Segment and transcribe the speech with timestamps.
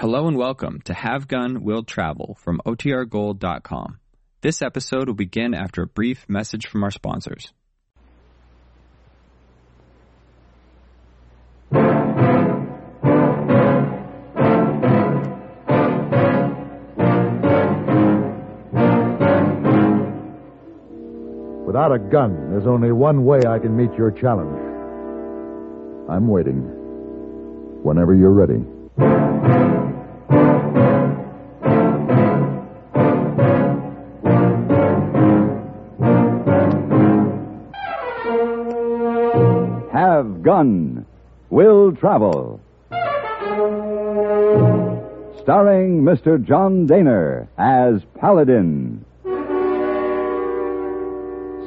[0.00, 3.98] Hello and welcome to Have Gun Will Travel from OTRGold.com.
[4.40, 7.52] This episode will begin after a brief message from our sponsors.
[21.66, 24.58] Without a gun, there's only one way I can meet your challenge.
[26.08, 26.62] I'm waiting.
[27.82, 28.64] Whenever you're ready.
[40.20, 41.06] Have Gun
[41.48, 42.60] Will Travel.
[45.40, 46.36] Starring Mr.
[46.44, 49.02] John Dehner as Paladin.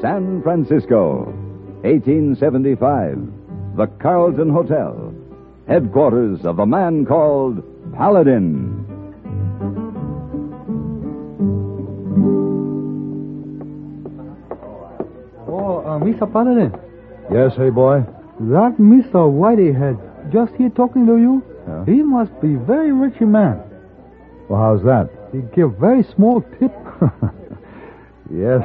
[0.02, 1.34] San Francisco,
[1.82, 3.76] 1875.
[3.76, 5.16] The Carlton Hotel.
[5.68, 7.64] Headquarters of a man called
[7.96, 8.86] Paladin.
[15.48, 16.32] Oh, uh, Mr.
[16.32, 16.72] Paladin,
[17.32, 18.04] Yes, hey boy?
[18.40, 19.14] That Mr.
[19.30, 21.86] Whiteyhead just here talking to you, Yeah?
[21.86, 23.62] he must be very rich man.
[24.50, 25.10] Well, how's that?
[25.32, 26.74] He give very small tip.
[28.34, 28.62] yes,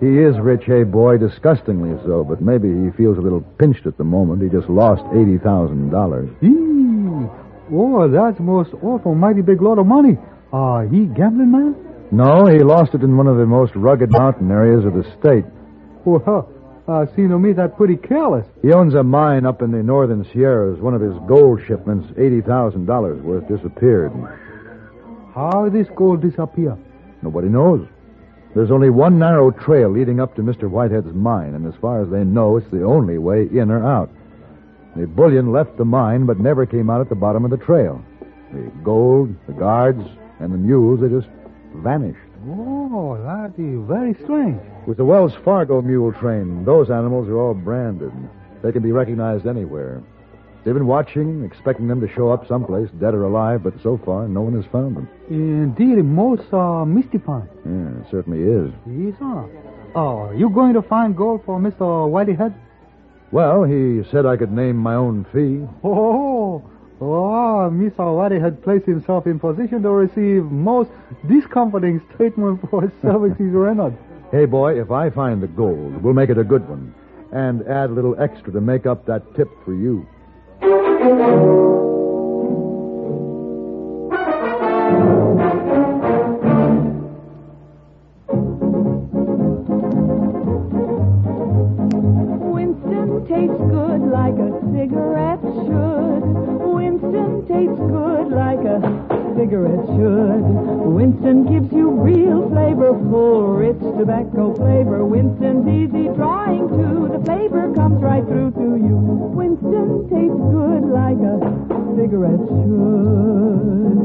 [0.00, 3.96] he is rich, hey boy, disgustingly so, but maybe he feels a little pinched at
[3.98, 4.42] the moment.
[4.42, 6.42] He just lost $80,000.
[6.42, 7.28] Eee.
[7.70, 10.16] Oh, that's most awful mighty big lot of money.
[10.52, 11.76] Uh, he gambling man?
[12.10, 15.44] No, he lost it in one of the most rugged mountain areas of the state.
[16.06, 16.48] Well,
[16.88, 18.46] uh, seem to me that pretty careless.
[18.62, 20.80] He owns a mine up in the northern Sierras.
[20.80, 24.12] One of his gold shipments, $80,000 worth, disappeared.
[25.34, 26.76] How this gold disappear?
[27.22, 27.86] Nobody knows.
[28.54, 30.70] There's only one narrow trail leading up to Mr.
[30.70, 34.10] Whitehead's mine, and as far as they know, it's the only way in or out.
[34.96, 38.02] The bullion left the mine, but never came out at the bottom of the trail.
[38.52, 40.02] The gold, the guards,
[40.40, 41.28] and the mules, they just
[41.76, 42.18] vanished.
[43.24, 44.60] That is very strange.
[44.86, 48.12] With the Wells Fargo mule train, those animals are all branded.
[48.62, 50.02] They can be recognized anywhere.
[50.64, 54.28] They've been watching, expecting them to show up someplace, dead or alive, but so far,
[54.28, 55.08] no one has found them.
[55.30, 57.48] Indeed, most uh, mystifying.
[57.64, 58.72] Yeah, it certainly is.
[58.86, 59.44] Yes, sir.
[59.94, 61.80] Oh, you going to find gold for Mr.
[62.10, 62.54] Whiteyhead?
[63.30, 65.66] Well, he said I could name my own fee.
[65.84, 66.37] Oh,
[67.00, 67.98] oh, Mr.
[67.98, 70.90] Whitey had placed himself in position to receive most
[71.28, 73.96] discomforting statement for services rendered.
[74.30, 76.94] Hey, boy, if I find the gold, we'll make it a good one.
[77.32, 80.06] And add a little extra to make up that tip for you.
[97.58, 98.78] Tastes good like a
[99.34, 100.42] cigarette should.
[100.94, 105.04] Winston gives you real flavor, full, rich tobacco flavor.
[105.04, 107.08] Winston's easy drawing too.
[107.10, 108.96] The flavor comes right through to you.
[109.34, 111.38] Winston tastes good like a
[111.98, 113.98] cigarette should.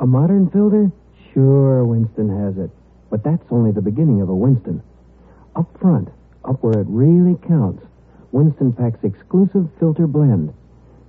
[0.00, 0.90] A modern filter?
[1.34, 2.70] Sure, Winston has it.
[3.10, 4.82] But that's only the beginning of a Winston.
[5.54, 6.08] Up front,
[6.46, 7.84] up where it really counts,
[8.32, 10.54] Winston packs exclusive filter blend.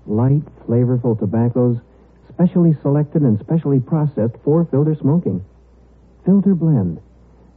[0.08, 1.78] Light, flavorful tobaccos,
[2.30, 5.44] specially selected and specially processed for filter smoking.
[6.26, 7.00] Filter blend.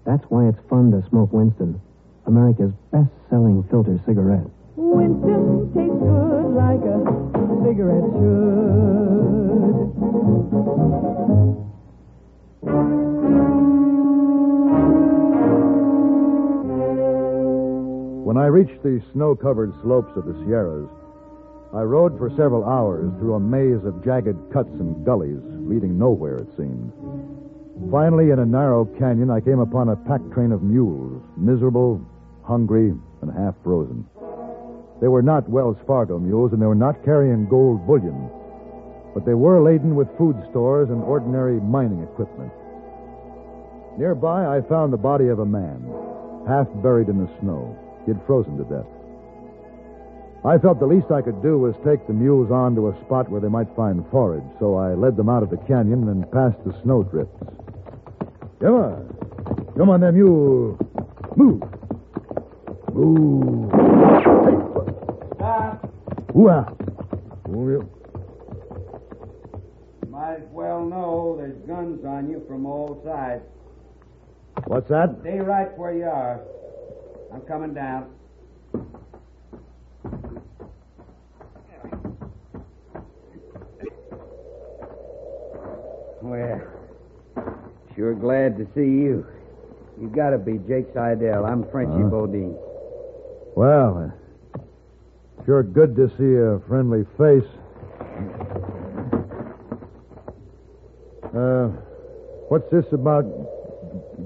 [0.04, 1.80] That's why it's fun to smoke Winston,
[2.26, 4.46] America's best-selling filter cigarette.
[4.76, 7.00] Winston tastes good like a
[7.64, 8.64] cigarette should.
[18.24, 20.88] When I reached the snow covered slopes of the Sierras,
[21.74, 26.38] I rode for several hours through a maze of jagged cuts and gullies, leading nowhere,
[26.38, 26.92] it seemed.
[27.90, 32.00] Finally, in a narrow canyon, I came upon a pack train of mules, miserable,
[32.44, 34.06] hungry, and half frozen.
[35.00, 38.30] They were not Wells Fargo mules, and they were not carrying gold bullion,
[39.12, 42.52] but they were laden with food stores and ordinary mining equipment.
[43.98, 45.82] Nearby, I found the body of a man,
[46.46, 47.76] half buried in the snow.
[48.06, 48.86] He had frozen to death.
[50.46, 53.30] I felt the least I could do was take the mules on to a spot
[53.30, 56.56] where they might find forage, so I led them out of the canyon and past
[56.66, 57.32] the snowdrifts.
[58.60, 59.72] Come on.
[59.76, 60.78] Come on, there, mule.
[61.36, 61.62] Move.
[62.92, 63.72] Move.
[63.72, 64.56] Hey.
[65.40, 65.78] Ah.
[66.36, 66.72] Ooh-ah.
[67.48, 67.90] Move you.
[70.10, 73.42] Might as well know there's guns on you from all sides.
[74.66, 75.16] What's that?
[75.22, 76.40] Stay right where you are.
[77.32, 78.10] I'm coming down.
[86.24, 86.62] Well,
[88.14, 89.26] sure glad to see you.
[90.00, 91.44] You gotta be Jake Seidel.
[91.44, 92.08] I'm Frenchy Huh?
[92.08, 92.56] Bodine.
[93.56, 94.12] Well,
[94.56, 94.58] uh,
[95.44, 97.48] sure good to see a friendly face.
[101.34, 101.68] Uh,
[102.48, 103.24] what's this about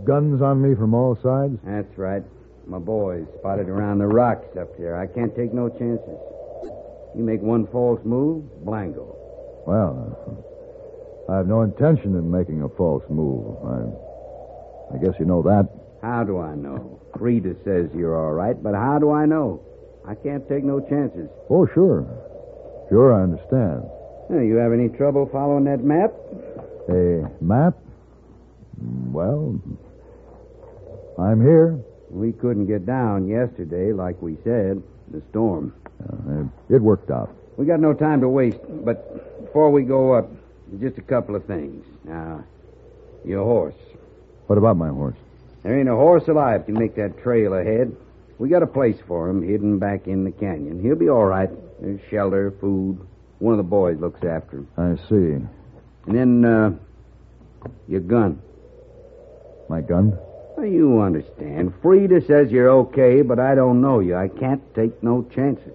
[0.04, 1.58] guns on me from all sides?
[1.64, 2.22] That's right.
[2.66, 4.98] My boys spotted around the rocks up there.
[4.98, 6.18] I can't take no chances.
[7.16, 9.14] You make one false move, blango.
[9.66, 10.44] Well,
[11.28, 13.56] I have no intention in making a false move.
[13.64, 15.68] I, I guess you know that.
[16.00, 17.00] How do I know?
[17.18, 19.62] Frida says you're all right, but how do I know?
[20.06, 21.28] I can't take no chances.
[21.50, 22.06] Oh, sure.
[22.88, 23.82] Sure, I understand.
[24.30, 26.12] Now, you have any trouble following that map?
[26.88, 27.74] A map?
[28.78, 29.60] Well,
[31.18, 31.78] I'm here.
[32.10, 34.82] We couldn't get down yesterday, like we said.
[35.10, 35.74] The storm.
[36.02, 36.40] Uh,
[36.70, 37.34] it, it worked out.
[37.56, 40.30] We got no time to waste, but before we go up,
[40.80, 41.84] just a couple of things.
[42.04, 42.44] Now,
[43.24, 43.74] your horse.
[44.46, 45.16] What about my horse?
[45.62, 47.94] There ain't a horse alive can make that trail ahead.
[48.38, 50.82] We got a place for him hidden back in the canyon.
[50.82, 51.50] He'll be all right.
[51.80, 53.04] There's shelter, food.
[53.40, 54.68] One of the boys looks after him.
[54.76, 55.44] I see.
[56.06, 56.70] And then, uh,
[57.88, 58.40] your gun.
[59.68, 60.16] My gun?
[60.56, 61.74] Well, you understand.
[61.82, 64.16] Frida says you're okay, but I don't know you.
[64.16, 65.72] I can't take no chances.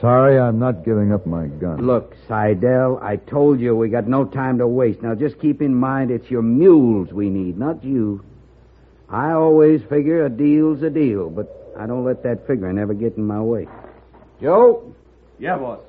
[0.00, 1.86] Sorry, I'm not giving up my gun.
[1.86, 5.00] Look, Seidel, I told you we got no time to waste.
[5.02, 8.22] Now just keep in mind it's your mules we need, not you.
[9.08, 13.16] I always figure a deal's a deal, but I don't let that figuring ever get
[13.16, 13.68] in my way.
[14.42, 14.94] Joe,
[15.38, 15.80] Yeah, boss.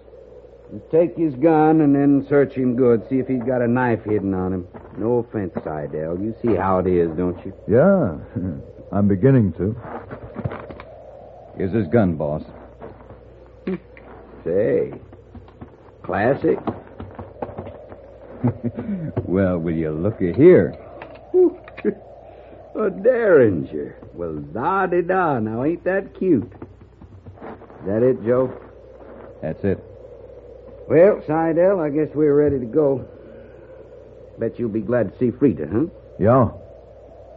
[0.92, 3.08] take his gun and then search him good.
[3.10, 4.68] See if he's got a knife hidden on him.
[4.98, 6.18] No offense, Seidel.
[6.20, 7.54] You see how it is, don't you?
[7.68, 8.18] Yeah,
[8.98, 9.76] I'm beginning to.
[11.58, 12.44] Here's his gun, boss.
[14.48, 14.94] Say,
[16.04, 16.58] classic.
[19.26, 20.74] Well, will you looky here?
[22.76, 23.98] A Derringer.
[24.14, 25.40] Well, da di da.
[25.40, 26.50] Now, ain't that cute?
[26.54, 28.54] Is that it, Joe?
[29.42, 29.84] That's it.
[30.88, 33.06] Well, Seidel, I guess we're ready to go.
[34.40, 35.86] Bet you'll be glad to see Frida, huh?
[36.20, 36.52] Yeah.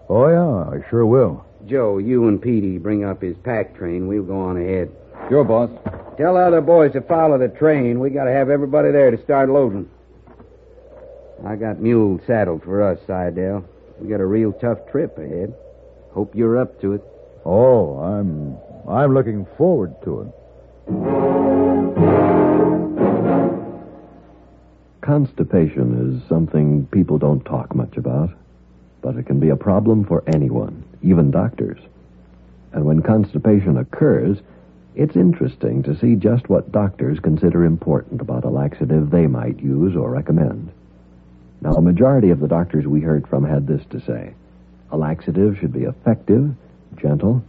[0.09, 1.45] Oh, yeah, I sure will.
[1.67, 4.07] Joe, you and Petey bring up his pack train.
[4.07, 4.93] We'll go on ahead.
[5.29, 5.71] Sure, boss.
[6.21, 7.99] Tell the other boys to follow the train.
[7.99, 9.89] We got to have everybody there to start loading.
[11.47, 13.65] I got mules saddled for us, Seidel.
[13.99, 15.55] We got a real tough trip ahead.
[16.11, 17.03] Hope you're up to it.
[17.47, 20.29] Oh, I'm I'm looking forward to it.
[25.01, 28.29] Constipation is something people don't talk much about,
[29.01, 31.81] but it can be a problem for anyone, even doctors.
[32.75, 34.37] And when constipation occurs,
[34.95, 39.95] it's interesting to see just what doctors consider important about a laxative they might use
[39.97, 40.71] or recommend.
[41.61, 44.35] Now, a majority of the doctors we heard from had this to say
[44.91, 46.53] a laxative should be effective,
[46.97, 47.45] gentle,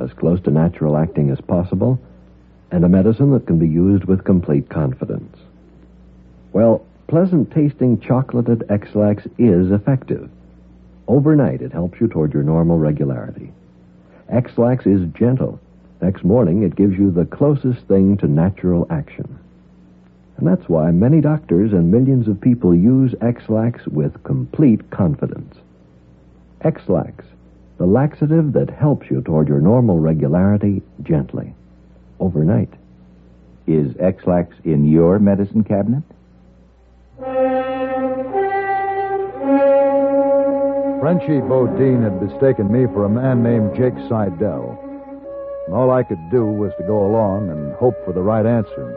[0.00, 2.00] as close to natural acting as possible,
[2.70, 5.36] and a medicine that can be used with complete confidence.
[6.52, 10.30] Well, pleasant tasting chocolated Ex-Lax is effective.
[11.06, 13.52] Overnight, it helps you toward your normal regularity.
[14.28, 15.60] Ex-Lax is gentle.
[16.00, 19.38] Next morning, it gives you the closest thing to natural action.
[20.36, 25.56] And that's why many doctors and millions of people use Ex-Lax with complete confidence.
[26.60, 27.24] Ex-Lax,
[27.78, 31.54] the laxative that helps you toward your normal regularity gently.
[32.20, 32.72] Overnight.
[33.66, 36.02] Is Ex-Lax in your medicine cabinet?
[41.00, 44.85] Frenchy Bodine had mistaken me for a man named Jake Seidel.
[45.66, 48.96] And all I could do was to go along and hope for the right answer.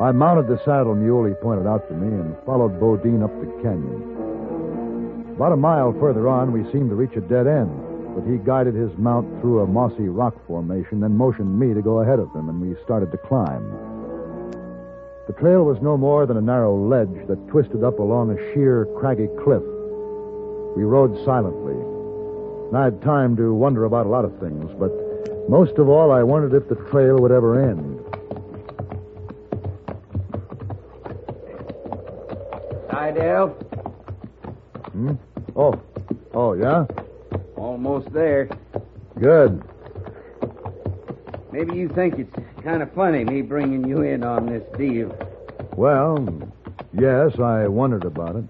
[0.00, 3.50] I mounted the saddle mule he pointed out to me and followed Bodine up the
[3.62, 5.34] canyon.
[5.34, 7.70] About a mile further on, we seemed to reach a dead end,
[8.14, 12.00] but he guided his mount through a mossy rock formation, then motioned me to go
[12.00, 13.66] ahead of him, and we started to climb.
[15.26, 18.86] The trail was no more than a narrow ledge that twisted up along a sheer,
[18.98, 19.62] craggy cliff.
[20.76, 21.74] We rode silently.
[22.68, 25.07] And I had time to wonder about a lot of things, but
[25.48, 28.00] most of all, I wondered if the trail would ever end.
[32.90, 33.48] Seidel,
[34.92, 35.14] Hmm?
[35.56, 35.80] Oh.
[36.34, 36.86] Oh, yeah?
[37.56, 38.48] almost there.
[39.20, 39.62] Good.
[41.52, 45.16] Maybe you think it's kind of funny me bringing you in on this deal.
[45.76, 46.26] Well,
[46.92, 48.44] yes, I wondered about it.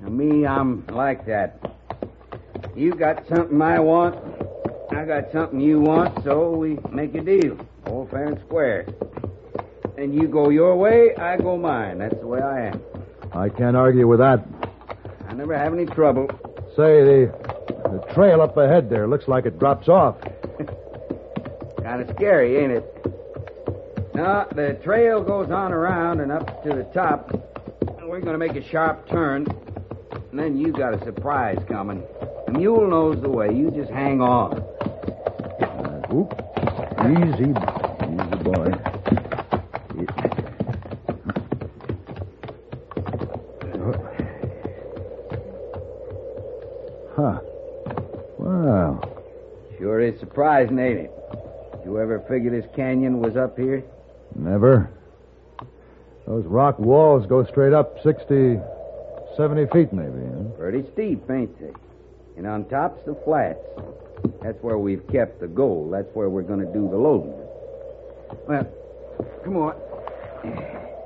[0.00, 1.58] Now, me, I'm like that.
[2.74, 4.16] You got something I want,
[4.92, 7.56] I got something you want, so we make a deal.
[7.86, 8.86] All fair and square.
[9.96, 11.98] And you go your way, I go mine.
[11.98, 12.80] That's the way I am.
[13.32, 14.44] I can't argue with that.
[15.28, 16.26] I never have any trouble.
[16.76, 17.32] Say, the,
[17.84, 20.16] the trail up ahead there looks like it drops off.
[21.82, 23.00] Kind of scary, ain't it?
[24.14, 27.30] No, the trail goes on around and up to the top.
[28.02, 29.46] We're going to make a sharp turn.
[30.30, 32.02] And then you've got a surprise coming.
[32.46, 33.54] The mule knows the way.
[33.54, 34.64] You just hang on.
[36.12, 36.34] Oop.
[37.06, 38.72] Easy, easy, boy.
[47.14, 47.38] Huh.
[48.38, 49.00] Wow.
[49.78, 51.12] Sure is surprising, ain't it?
[51.84, 53.84] You ever figure this canyon was up here?
[54.34, 54.90] Never.
[56.26, 58.58] Those rock walls go straight up 60,
[59.36, 60.10] 70 feet, maybe.
[60.10, 60.56] Huh?
[60.58, 61.72] Pretty steep, ain't they?
[62.36, 63.60] And on top's the flats.
[64.42, 65.92] That's where we've kept the gold.
[65.92, 67.34] That's where we're going to do the loading.
[68.46, 68.66] Well,
[69.44, 69.72] come on.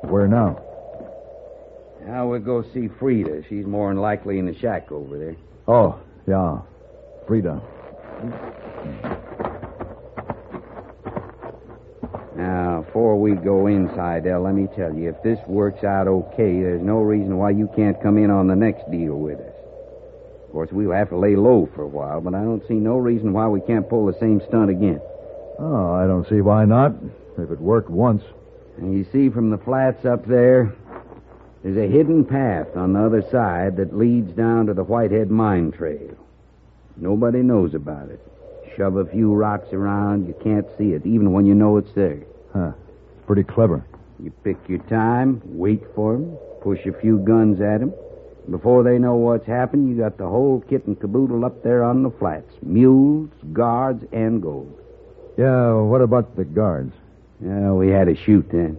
[0.09, 0.61] Where now?
[2.07, 3.45] Now we'll go see Frida.
[3.49, 5.37] She's more than likely in the shack over there.
[5.67, 6.61] Oh, yeah.
[7.27, 7.61] Frida.
[12.37, 16.61] Now, before we go inside, El, let me tell you, if this works out okay,
[16.61, 19.64] there's no reason why you can't come in on the next deal with us.
[20.55, 22.97] Of course, we'll have to lay low for a while, but I don't see no
[22.97, 25.01] reason why we can't pull the same stunt again.
[25.59, 26.93] Oh, I don't see why not.
[27.37, 28.23] If it worked once.
[28.79, 30.73] And you see from the flats up there,
[31.65, 35.73] there's a hidden path on the other side that leads down to the Whitehead mine
[35.73, 36.15] trail.
[36.97, 38.21] Nobody knows about it.
[38.77, 42.23] Shove a few rocks around, you can't see it, even when you know it's there.
[42.53, 42.71] Huh.
[43.17, 43.85] It's pretty clever.
[44.23, 47.93] You pick your time, wait for 'em, push a few guns at 'em.
[48.51, 52.03] Before they know what's happened, you got the whole kit and caboodle up there on
[52.03, 52.53] the flats.
[52.63, 54.79] Mules, guards, and gold.
[55.39, 56.93] Yeah, what about the guards?
[57.41, 58.79] Yeah, we had a shoot then.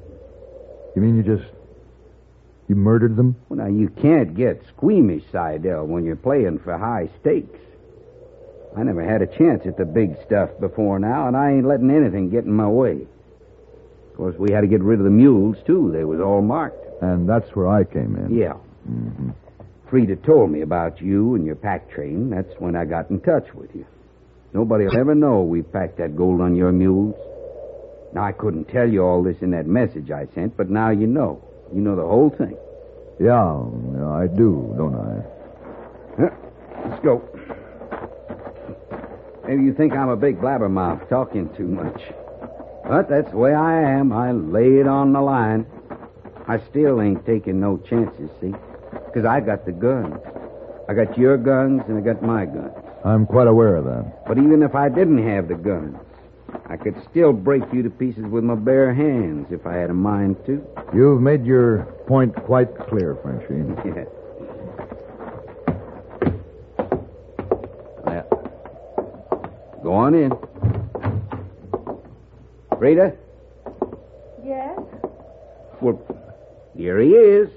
[0.96, 1.50] You mean you just.
[2.68, 3.36] You murdered them?
[3.50, 7.60] Well, now, you can't get squeamish, Seidel, when you're playing for high stakes.
[8.76, 11.92] I never had a chance at the big stuff before now, and I ain't letting
[11.92, 13.06] anything get in my way.
[14.12, 15.92] Of course, we had to get rid of the mules, too.
[15.92, 17.04] They was all marked.
[17.04, 18.36] And that's where I came in.
[18.36, 18.54] Yeah.
[18.54, 19.30] hmm
[19.90, 22.30] Frida told me about you and your pack train.
[22.30, 23.86] That's when I got in touch with you.
[24.54, 27.16] Nobody'll ever know we packed that gold on your mules.
[28.14, 31.06] Now, I couldn't tell you all this in that message I sent, but now you
[31.06, 31.44] know.
[31.74, 32.58] You know the whole thing.
[33.20, 33.64] Yeah,
[33.98, 36.22] yeah, I do, don't I?
[36.22, 36.90] Huh.
[36.90, 37.24] Let's go.
[39.48, 42.02] Maybe you think I'm a big blabbermouth talking too much.
[42.88, 44.12] But that's the way I am.
[44.12, 45.66] I lay it on the line.
[46.48, 48.54] I still ain't taking no chances, see?
[49.16, 50.18] Because I got the guns.
[50.90, 52.74] I got your guns and I got my guns.
[53.06, 54.26] I'm quite aware of that.
[54.28, 55.96] But even if I didn't have the guns,
[56.66, 59.94] I could still break you to pieces with my bare hands if I had a
[59.94, 60.62] mind to.
[60.94, 63.64] You've made your point quite clear, Frenchy.
[68.08, 68.24] Yeah.
[68.30, 70.32] Well, go on in.
[72.78, 73.14] Rita?
[74.44, 74.80] Yes?
[75.82, 76.02] Well,
[76.76, 77.50] here he is.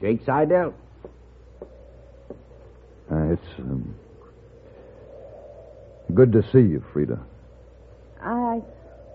[0.00, 0.74] Jake Seidel.
[3.10, 3.94] Uh, it's um,
[6.12, 7.18] good to see you, Frida.
[8.20, 8.60] I.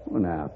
[0.05, 0.51] Well, now,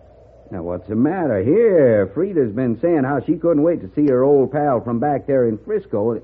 [0.51, 2.09] now what's the matter here?
[2.13, 5.47] Frida's been saying how she couldn't wait to see her old pal from back there
[5.47, 6.21] in Frisco.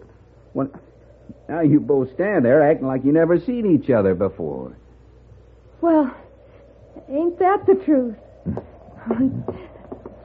[0.53, 0.70] Well,
[1.48, 4.75] now you both stand there acting like you never seen each other before.
[5.81, 6.15] Well,
[7.10, 8.15] ain't that the truth?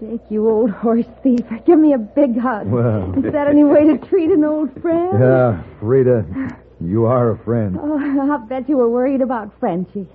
[0.00, 2.67] Jake, you old horse thief, give me a big hug.
[2.67, 3.15] Well.
[3.25, 5.19] Is that any way to treat an old friend?
[5.21, 7.79] Yeah, Frida, you are a friend.
[7.81, 10.07] Oh, I'll bet you were worried about Frenchie.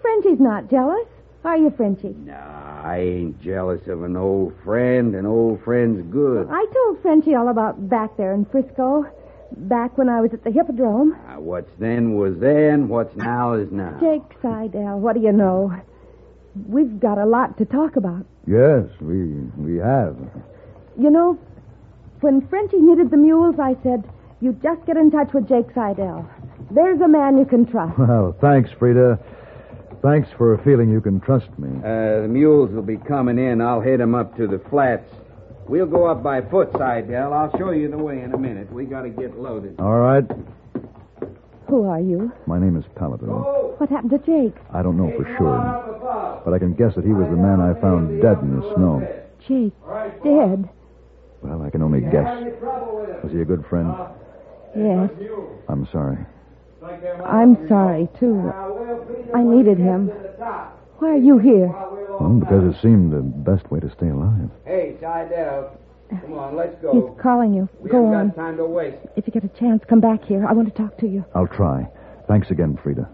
[0.00, 1.06] Frenchie's not jealous.
[1.44, 2.14] Are you, Frenchie?
[2.24, 5.14] Nah, I ain't jealous of an old friend.
[5.14, 6.48] An old friend's good.
[6.50, 9.04] I told Frenchie all about back there in Frisco.
[9.56, 11.10] Back when I was at the Hippodrome.
[11.26, 12.88] Now, what's then was then.
[12.88, 13.98] What's now is now.
[14.00, 15.72] Jake Seidel, what do you know?
[16.68, 18.24] We've got a lot to talk about.
[18.46, 19.24] Yes, we
[19.56, 20.16] we have.
[20.98, 21.38] You know,
[22.20, 24.04] when Frenchie needed the mules, I said,
[24.40, 26.28] you just get in touch with Jake Seidel.
[26.70, 27.98] There's a man you can trust.
[27.98, 29.18] Well, thanks, Frida.
[30.02, 31.68] Thanks for feeling you can trust me.
[31.78, 33.60] Uh, the mules will be coming in.
[33.60, 35.10] I'll head 'em up to the flats.
[35.66, 37.32] We'll go up by foot, Seidel.
[37.32, 38.70] I'll show you the way in a minute.
[38.72, 39.80] We got to get loaded.
[39.80, 40.24] All right.
[41.74, 42.30] Who are you?
[42.46, 43.26] My name is Paladin.
[43.26, 44.54] What happened to Jake?
[44.72, 47.74] I don't know for sure, but I can guess that he was the man I
[47.80, 49.02] found dead in the snow.
[49.42, 49.74] Jake,
[50.22, 50.70] dead.
[51.42, 52.30] Well, I can only guess.
[53.24, 53.92] Was he a good friend?
[54.76, 55.10] Yes,
[55.68, 56.24] I'm sorry.
[57.26, 58.52] I'm sorry, too.
[59.34, 60.12] I needed him.
[60.98, 61.74] Why are you here?
[62.20, 64.48] Well, because it seemed the best way to stay alive.
[64.64, 65.76] Hey, Seidel.
[66.10, 66.92] Come on, let's go.
[66.92, 67.68] He's calling you.
[67.80, 68.28] we Go haven't on.
[68.28, 68.98] got time to waste.
[69.16, 70.46] If you get a chance, come back here.
[70.46, 71.24] I want to talk to you.
[71.34, 71.88] I'll try.
[72.28, 73.08] Thanks again, Frida.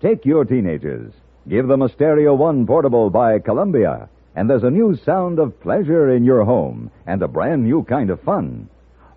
[0.00, 1.12] Take your teenagers.
[1.48, 6.10] Give them a Stereo One portable by Columbia, and there's a new sound of pleasure
[6.14, 8.68] in your home and a brand new kind of fun.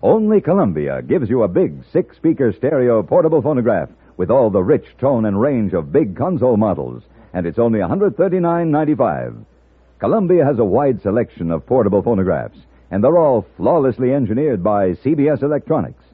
[0.02, 4.86] Only Columbia gives you a big six speaker stereo portable phonograph with all the rich
[4.98, 9.44] tone and range of big console models, and it's only $139.95.
[9.98, 12.58] Columbia has a wide selection of portable phonographs,
[12.90, 16.04] and they're all flawlessly engineered by CBS Electronics.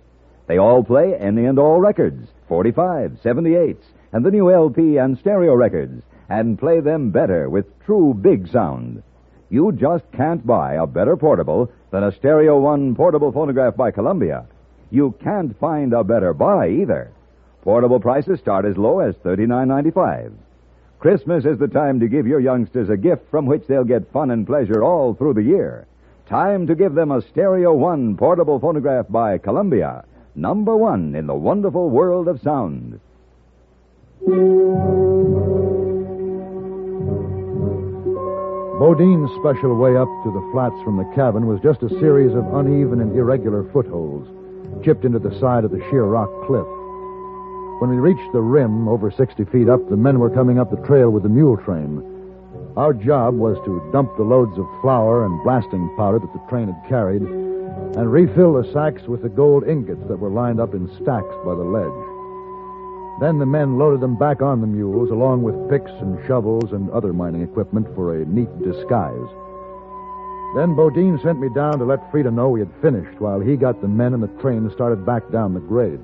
[0.46, 3.82] They all play any and all records, 45, 78s,
[4.12, 9.02] and the new LP and stereo records, and play them better with true big sound.
[9.50, 14.46] You just can't buy a better portable than a Stereo One portable phonograph by Columbia.
[14.90, 17.10] You can't find a better buy either.
[17.62, 20.32] Portable prices start as low as $39.95.
[20.98, 24.32] Christmas is the time to give your youngsters a gift from which they'll get fun
[24.32, 25.86] and pleasure all through the year.
[26.28, 30.04] Time to give them a Stereo One portable phonograph by Columbia,
[30.34, 32.98] number one in the wonderful world of sound.
[38.78, 42.54] Bodine's special way up to the flats from the cabin was just a series of
[42.54, 44.28] uneven and irregular footholds,
[44.84, 46.66] chipped into the side of the sheer rock cliff.
[47.82, 50.86] When we reached the rim, over 60 feet up, the men were coming up the
[50.86, 52.00] trail with the mule train.
[52.76, 56.68] Our job was to dump the loads of flour and blasting powder that the train
[56.68, 60.86] had carried and refill the sacks with the gold ingots that were lined up in
[60.94, 61.90] stacks by the ledge.
[63.18, 66.88] Then the men loaded them back on the mules, along with picks and shovels and
[66.90, 69.28] other mining equipment for a neat disguise.
[70.54, 73.80] Then Bodine sent me down to let Frida know we had finished while he got
[73.80, 75.98] the men and the train started back down the grade.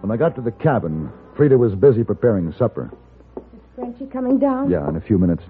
[0.00, 2.90] When I got to the cabin, Frida was busy preparing supper.
[3.36, 3.42] Is
[3.74, 4.70] Frenchie coming down?
[4.70, 5.42] Yeah, in a few minutes.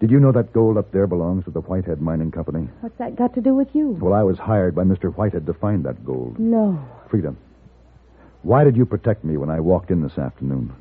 [0.00, 2.68] Did you know that gold up there belongs to the Whitehead Mining Company?
[2.80, 3.90] What's that got to do with you?
[4.00, 5.14] Well, I was hired by Mr.
[5.14, 6.38] Whitehead to find that gold.
[6.38, 6.78] No,
[7.10, 7.34] Frida,
[8.42, 10.72] why did you protect me when I walked in this afternoon?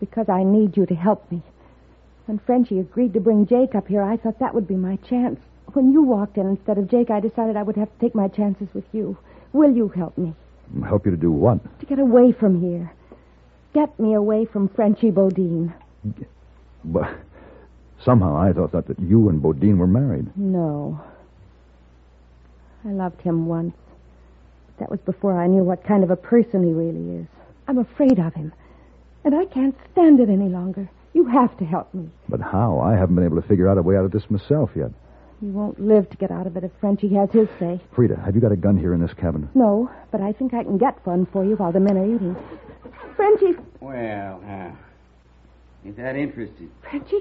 [0.00, 1.42] because I need you to help me.
[2.26, 5.40] When Frenchie agreed to bring Jake up here, I thought that would be my chance.
[5.72, 8.28] When you walked in instead of Jake, I decided I would have to take my
[8.28, 9.16] chances with you.
[9.52, 10.34] Will you help me?
[10.86, 11.58] Help you to do what?
[11.80, 12.92] To get away from here.
[13.74, 15.72] Get me away from Frenchie Bodine.
[16.84, 17.14] But
[18.04, 20.26] somehow I thought that, that you and Bodine were married.
[20.36, 21.00] No.
[22.84, 23.74] I loved him once.
[24.78, 27.26] That was before I knew what kind of a person he really is.
[27.66, 28.52] I'm afraid of him.
[29.24, 30.88] And I can't stand it any longer.
[31.12, 32.08] You have to help me.
[32.28, 32.78] But how?
[32.78, 34.90] I haven't been able to figure out a way out of this myself yet.
[35.40, 37.80] You won't live to get out of it if Frenchie has his say.
[37.94, 39.48] Frida, have you got a gun here in this cabin?
[39.54, 42.36] No, but I think I can get one for you while the men are eating.
[43.14, 44.70] Frenchie, Well, uh,
[45.86, 46.70] ain't that interesting?
[46.82, 47.20] Frenchie,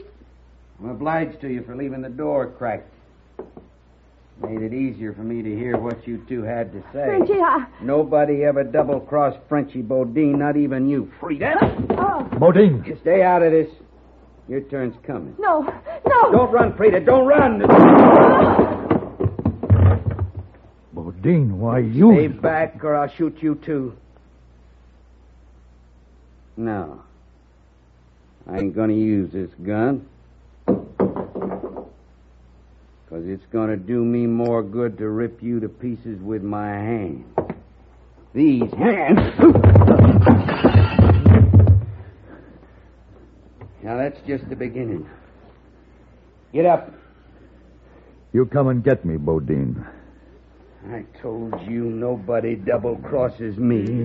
[0.80, 2.92] I'm obliged to you for leaving the door cracked.
[4.42, 7.06] Made it easier for me to hear what you two had to say.
[7.06, 7.66] Frenchie, I...
[7.82, 11.56] Nobody ever double crossed Frenchie Bodine, not even you, Frida.
[11.98, 12.84] Oh, Bodine!
[12.86, 13.70] You stay out of this.
[14.48, 15.36] Your turn's coming.
[15.40, 15.62] no,
[16.08, 16.32] no.
[16.32, 17.02] Don't run, Frida.
[17.02, 17.60] Don't run.
[20.94, 22.14] Bodine, why you.
[22.14, 23.94] Stay back or I'll shoot you too.
[26.56, 27.02] No.
[28.50, 30.08] I ain't gonna use this gun.
[33.06, 37.26] Because it's gonna do me more good to rip you to pieces with my hands.
[38.34, 39.34] These hands.
[43.88, 45.08] Now that's just the beginning.
[46.54, 46.92] Get up.
[48.34, 49.82] You come and get me, Bodine.
[50.92, 54.04] I told you nobody double crosses me.